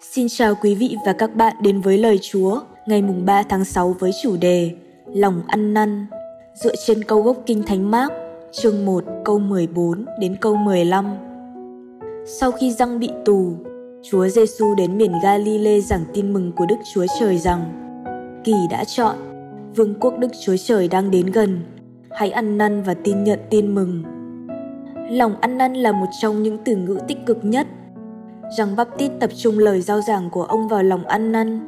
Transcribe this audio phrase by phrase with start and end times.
[0.00, 3.64] Xin chào quý vị và các bạn đến với lời Chúa ngày mùng 3 tháng
[3.64, 4.70] 6 với chủ đề
[5.06, 6.06] Lòng ăn năn
[6.54, 8.12] dựa trên câu gốc Kinh Thánh Mác
[8.52, 11.16] chương 1 câu 14 đến câu 15.
[12.26, 13.52] Sau khi răng bị tù,
[14.02, 17.64] Chúa Giêsu đến miền Galilee giảng tin mừng của Đức Chúa Trời rằng
[18.44, 19.16] Kỳ đã chọn,
[19.76, 21.60] vương quốc Đức Chúa Trời đang đến gần,
[22.10, 24.02] hãy ăn năn và tin nhận tin mừng.
[25.10, 27.66] Lòng ăn năn là một trong những từ ngữ tích cực nhất
[28.50, 31.60] Giăng Baptist tập trung lời giao giảng của ông vào lòng ăn năn.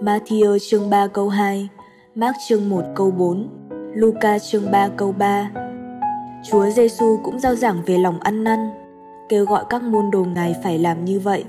[0.00, 1.68] Matthew chương 3 câu 2,
[2.14, 3.48] Mark chương 1 câu 4,
[3.94, 5.50] Luca chương 3 câu 3.
[6.44, 8.58] Chúa Giêsu cũng giao giảng về lòng ăn năn,
[9.28, 11.44] kêu gọi các môn đồ Ngài phải làm như vậy.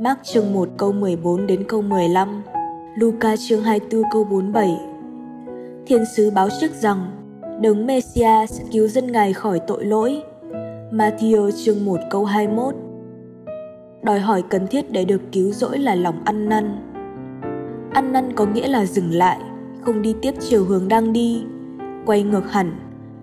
[0.00, 2.42] Mark chương 1 câu 14 đến câu 15,
[2.96, 4.80] Luca chương 24 câu 47.
[5.86, 7.10] Thiên sứ báo trước rằng
[7.60, 10.22] Đấng Messia sẽ cứu dân Ngài khỏi tội lỗi.
[10.92, 12.74] Matthew chương 1 câu 21
[14.04, 16.76] đòi hỏi cần thiết để được cứu rỗi là lòng ăn năn.
[17.92, 19.38] Ăn năn có nghĩa là dừng lại,
[19.80, 21.44] không đi tiếp chiều hướng đang đi,
[22.06, 22.72] quay ngược hẳn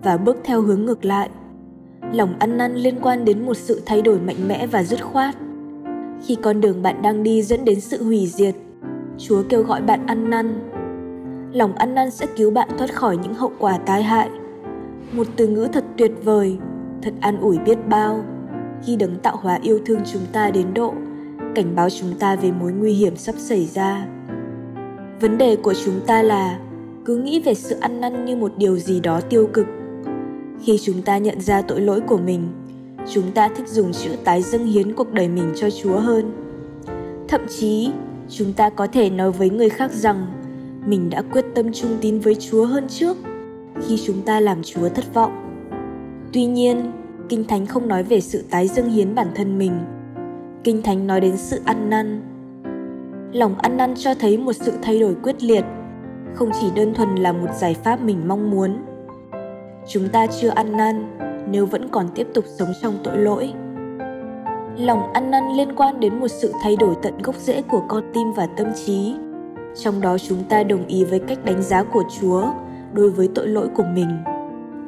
[0.02, 1.30] và bước theo hướng ngược lại.
[2.12, 5.34] Lòng ăn năn liên quan đến một sự thay đổi mạnh mẽ và dứt khoát.
[6.26, 8.54] Khi con đường bạn đang đi dẫn đến sự hủy diệt,
[9.18, 10.70] chúa kêu gọi bạn ăn năn.
[11.52, 14.30] Lòng ăn năn sẽ cứu bạn thoát khỏi những hậu quả tai hại.
[15.12, 16.58] Một từ ngữ thật tuyệt vời,
[17.02, 18.24] thật an ủi biết bao
[18.86, 20.94] khi đấng tạo hóa yêu thương chúng ta đến độ,
[21.54, 24.06] cảnh báo chúng ta về mối nguy hiểm sắp xảy ra.
[25.20, 26.58] Vấn đề của chúng ta là,
[27.04, 29.66] cứ nghĩ về sự ăn năn như một điều gì đó tiêu cực.
[30.62, 32.48] Khi chúng ta nhận ra tội lỗi của mình,
[33.12, 36.32] chúng ta thích dùng chữ tái dâng hiến cuộc đời mình cho chúa hơn.
[37.28, 37.90] Thậm chí,
[38.28, 40.26] chúng ta có thể nói với người khác rằng,
[40.86, 43.16] mình đã quyết tâm trung tín với chúa hơn trước
[43.88, 45.32] khi chúng ta làm chúa thất vọng.
[46.32, 46.92] Tuy nhiên
[47.28, 49.72] Kinh Thánh không nói về sự tái dâng hiến bản thân mình.
[50.64, 52.22] Kinh Thánh nói đến sự ăn năn.
[53.32, 55.64] Lòng ăn năn cho thấy một sự thay đổi quyết liệt,
[56.34, 58.76] không chỉ đơn thuần là một giải pháp mình mong muốn.
[59.88, 61.18] Chúng ta chưa ăn năn
[61.50, 63.52] nếu vẫn còn tiếp tục sống trong tội lỗi.
[64.76, 68.04] Lòng ăn năn liên quan đến một sự thay đổi tận gốc rễ của con
[68.14, 69.14] tim và tâm trí.
[69.76, 72.44] Trong đó chúng ta đồng ý với cách đánh giá của Chúa
[72.92, 74.08] đối với tội lỗi của mình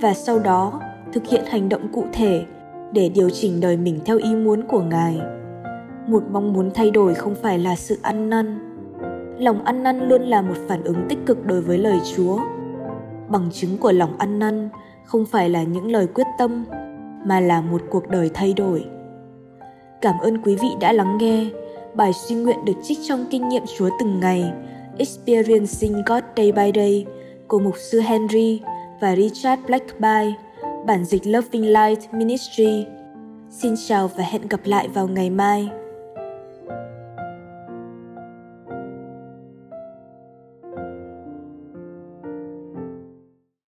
[0.00, 0.80] và sau đó
[1.14, 2.44] thực hiện hành động cụ thể
[2.92, 5.20] để điều chỉnh đời mình theo ý muốn của ngài.
[6.08, 8.58] Một mong muốn thay đổi không phải là sự ăn năn.
[9.38, 12.38] Lòng ăn năn luôn là một phản ứng tích cực đối với lời chúa.
[13.28, 14.68] Bằng chứng của lòng ăn năn
[15.04, 16.64] không phải là những lời quyết tâm,
[17.24, 18.84] mà là một cuộc đời thay đổi.
[20.00, 21.46] Cảm ơn quý vị đã lắng nghe
[21.94, 24.52] bài suy nguyện được trích trong kinh nghiệm chúa từng ngày,
[24.98, 27.06] experiencing god day by day
[27.48, 28.62] của mục sư henry
[29.00, 30.34] và richard blackby
[30.86, 32.86] bản dịch Loving Light Ministry.
[33.50, 35.68] Xin chào và hẹn gặp lại vào ngày mai.